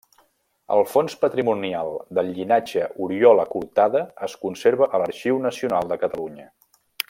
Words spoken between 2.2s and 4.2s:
llinatge Oriola-Cortada